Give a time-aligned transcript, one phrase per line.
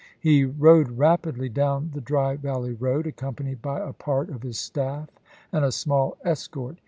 [0.19, 5.11] He rode rapidly down the Dry Valley road, accompanied by a part of his staff
[5.53, 6.77] and a small escort.